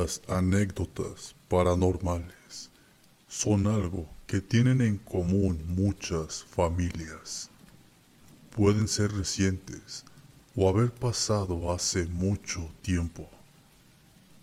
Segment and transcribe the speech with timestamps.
[0.00, 2.70] Las anécdotas paranormales
[3.28, 7.50] son algo que tienen en común muchas familias.
[8.56, 10.06] Pueden ser recientes
[10.56, 13.28] o haber pasado hace mucho tiempo.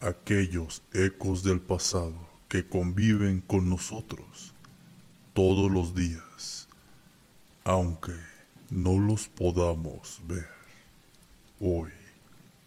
[0.00, 2.16] Aquellos ecos del pasado
[2.48, 4.54] que conviven con nosotros
[5.34, 6.66] todos los días,
[7.64, 8.14] aunque
[8.70, 10.48] no los podamos ver.
[11.60, 11.90] Hoy,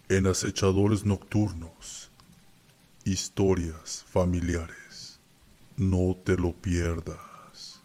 [0.07, 2.11] en acechadores nocturnos,
[3.07, 5.19] historias familiares,
[5.77, 7.79] no te lo pierdas.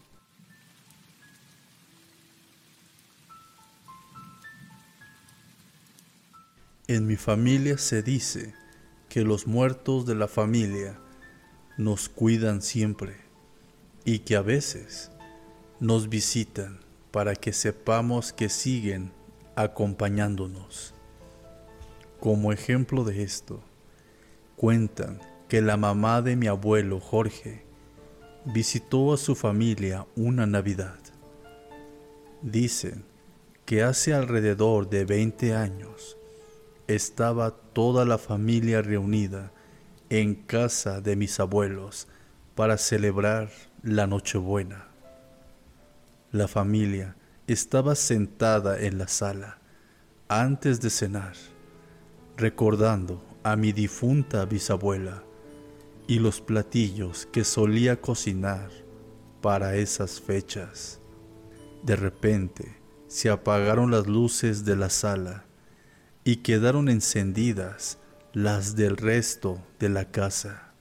[6.87, 8.55] En mi familia se dice
[9.09, 10.99] que los muertos de la familia
[11.77, 13.15] nos cuidan siempre
[14.03, 15.11] y que a veces
[15.79, 16.79] nos visitan
[17.11, 19.11] para que sepamos que siguen
[19.55, 20.95] acompañándonos.
[22.19, 23.63] Como ejemplo de esto,
[24.61, 27.65] cuentan que la mamá de mi abuelo Jorge
[28.45, 30.99] visitó a su familia una Navidad.
[32.43, 33.03] Dicen
[33.65, 36.15] que hace alrededor de 20 años
[36.87, 39.51] estaba toda la familia reunida
[40.11, 42.07] en casa de mis abuelos
[42.53, 43.49] para celebrar
[43.81, 44.89] la Nochebuena.
[46.31, 47.15] La familia
[47.47, 49.57] estaba sentada en la sala
[50.27, 51.33] antes de cenar,
[52.37, 55.23] recordando a mi difunta bisabuela
[56.07, 58.69] y los platillos que solía cocinar
[59.41, 60.99] para esas fechas.
[61.83, 65.45] De repente se apagaron las luces de la sala
[66.23, 67.97] y quedaron encendidas
[68.33, 70.73] las del resto de la casa.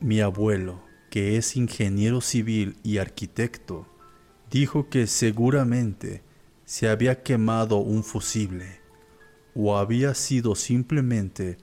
[0.00, 3.86] Mi abuelo, que es ingeniero civil y arquitecto,
[4.50, 6.22] dijo que seguramente
[6.64, 8.79] se había quemado un fusible
[9.54, 11.58] o había sido simplemente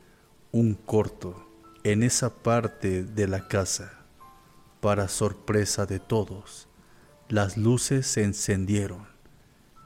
[0.51, 1.47] un corto
[1.83, 3.93] en esa parte de la casa.
[4.81, 6.67] Para sorpresa de todos,
[7.29, 9.07] las luces se encendieron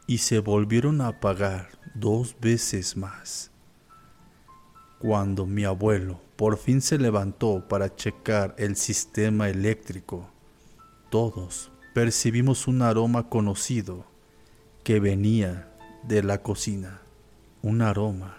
[0.08, 3.52] y se volvieron a apagar dos veces más.
[5.00, 10.30] Cuando mi abuelo por fin se levantó para checar el sistema eléctrico,
[11.10, 14.06] todos percibimos un aroma conocido
[14.84, 15.72] que venía
[16.04, 17.02] de la cocina,
[17.64, 18.38] un aroma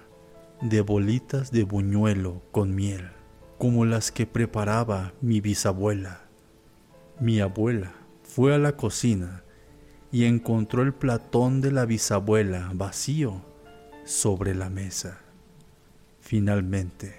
[0.60, 3.10] de bolitas de buñuelo con miel,
[3.58, 6.22] como las que preparaba mi bisabuela.
[7.20, 9.44] Mi abuela fue a la cocina
[10.10, 13.42] y encontró el platón de la bisabuela vacío
[14.04, 15.20] sobre la mesa.
[16.20, 17.14] Finalmente,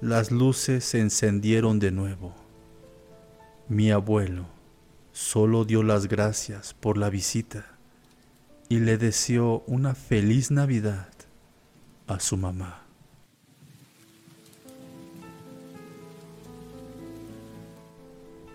[0.00, 2.34] las luces se encendieron de nuevo.
[3.68, 4.46] Mi abuelo
[5.12, 7.66] solo dio las gracias por la visita
[8.70, 11.08] y le deseó una feliz Navidad
[12.08, 12.84] a su mamá.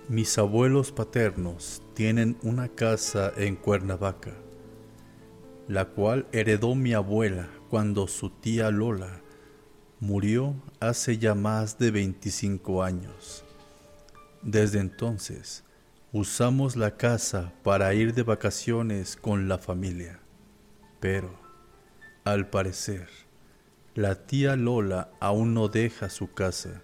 [0.10, 4.34] Mis abuelos paternos tienen una casa en Cuernavaca,
[5.68, 9.22] la cual heredó mi abuela cuando su tía Lola
[10.00, 13.46] murió hace ya más de 25 años.
[14.42, 15.64] Desde entonces,
[16.12, 20.20] usamos la casa para ir de vacaciones con la familia,
[21.00, 21.40] pero,
[22.26, 23.08] al parecer,
[23.96, 26.82] la tía Lola aún no deja su casa,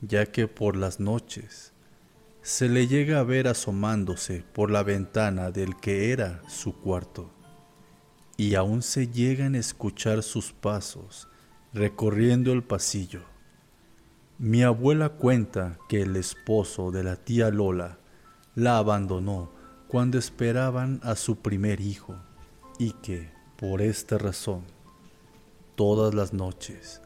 [0.00, 1.74] ya que por las noches
[2.40, 7.30] se le llega a ver asomándose por la ventana del que era su cuarto,
[8.38, 11.28] y aún se llegan a escuchar sus pasos
[11.74, 13.20] recorriendo el pasillo.
[14.38, 17.98] Mi abuela cuenta que el esposo de la tía Lola
[18.54, 19.52] la abandonó
[19.86, 22.16] cuando esperaban a su primer hijo
[22.78, 24.64] y que, por esta razón,
[25.82, 27.02] todas las noches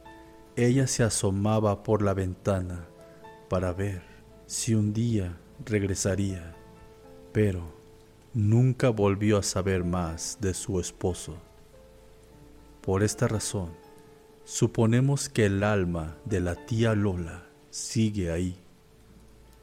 [0.54, 2.86] ella se asomaba por la ventana
[3.48, 4.02] para ver
[4.44, 6.54] si un día regresaría,
[7.32, 7.72] pero
[8.34, 11.38] nunca volvió a saber más de su esposo.
[12.82, 13.70] Por esta razón,
[14.44, 18.58] suponemos que el alma de la tía Lola sigue ahí.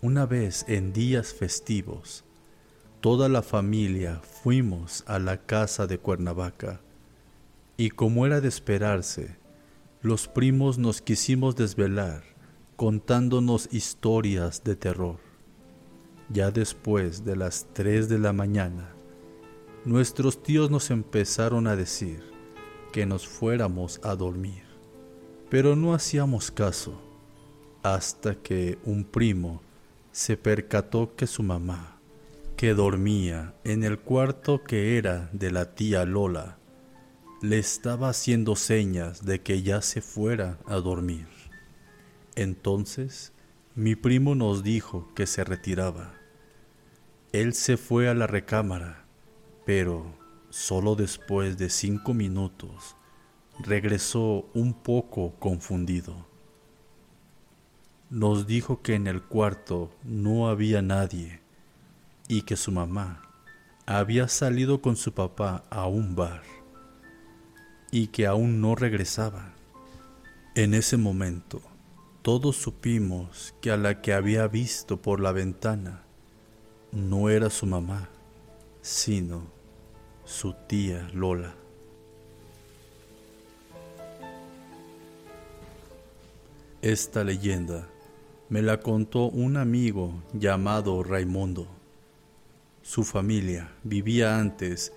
[0.02, 2.24] Una vez en días festivos,
[3.00, 6.82] toda la familia fuimos a la casa de Cuernavaca
[7.78, 9.38] y como era de esperarse,
[10.02, 12.24] los primos nos quisimos desvelar
[12.76, 15.18] contándonos historias de terror.
[16.30, 18.94] Ya después de las 3 de la mañana,
[19.86, 22.24] nuestros tíos nos empezaron a decir
[22.92, 24.64] que nos fuéramos a dormir,
[25.50, 27.02] pero no hacíamos caso
[27.84, 29.62] hasta que un primo
[30.12, 32.00] se percató que su mamá,
[32.56, 36.58] que dormía en el cuarto que era de la tía Lola,
[37.44, 41.28] le estaba haciendo señas de que ya se fuera a dormir.
[42.36, 43.34] Entonces
[43.76, 46.14] mi primo nos dijo que se retiraba.
[47.34, 49.04] Él se fue a la recámara,
[49.66, 50.16] pero
[50.52, 52.96] solo después de cinco minutos
[53.60, 56.26] regresó un poco confundido.
[58.10, 61.42] Nos dijo que en el cuarto no había nadie
[62.30, 63.22] y que su mamá
[63.86, 66.63] había salido con su papá a un bar
[67.94, 69.54] y que aún no regresaba.
[70.56, 71.62] En ese momento,
[72.24, 76.02] todos supimos que a la que había visto por la ventana
[76.92, 78.10] no era su mamá,
[78.82, 79.44] sino
[80.26, 81.54] su tía Lola.
[86.82, 87.88] Esta leyenda
[88.50, 91.68] me la contó un amigo llamado Raimundo.
[92.82, 94.92] Su familia vivía antes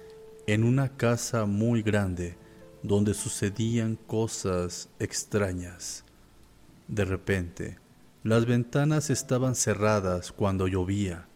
[0.46, 2.45] en una casa muy grande
[2.82, 6.04] donde sucedían cosas extrañas.
[6.88, 7.78] De repente,
[8.22, 11.28] las ventanas estaban cerradas cuando llovía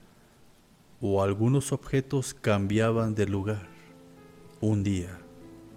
[1.01, 3.69] o algunos objetos cambiaban de lugar.
[4.61, 5.19] Un día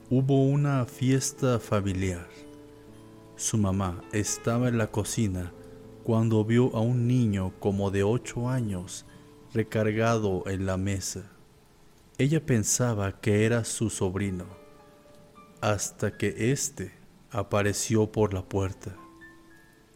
[0.09, 2.27] hubo una fiesta familiar
[3.35, 5.51] su mamá estaba en la cocina
[6.03, 9.05] cuando vio a un niño como de ocho años
[9.53, 11.31] recargado en la mesa.
[12.19, 14.45] Ella pensaba que era su sobrino,
[15.63, 16.91] hasta que éste
[17.31, 18.95] apareció por la puerta.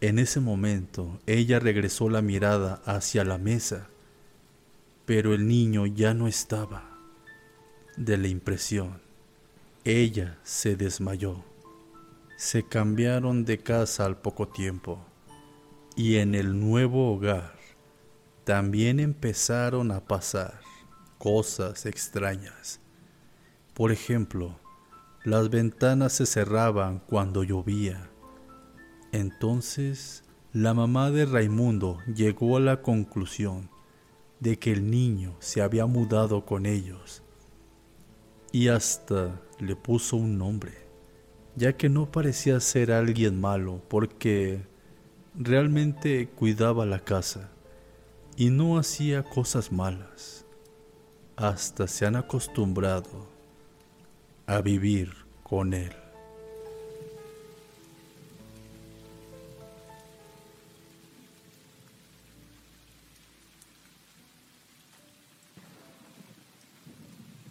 [0.02, 3.90] En ese momento ella regresó la mirada hacia la mesa,
[5.06, 6.98] pero el niño ya no estaba.
[7.98, 9.02] De la impresión,
[9.84, 11.44] ella se desmayó
[12.38, 15.04] se cambiaron de casa al poco tiempo
[15.96, 17.56] y en el nuevo hogar
[18.44, 20.60] también empezaron a pasar
[21.18, 22.80] cosas extrañas.
[23.74, 24.60] Por ejemplo,
[25.28, 28.10] las ventanas se cerraban cuando llovía.
[29.12, 33.70] Entonces, la mamá de Raimundo llegó a la conclusión
[34.40, 37.24] de que el niño se había mudado con ellos
[38.54, 40.88] y hasta le puso un nombre
[41.58, 44.66] ya que no parecía ser alguien malo porque
[45.36, 47.52] realmente cuidaba la casa
[48.38, 50.46] y no hacía cosas malas.
[51.36, 53.37] Hasta se han acostumbrado
[54.48, 55.12] a vivir
[55.44, 56.07] con él.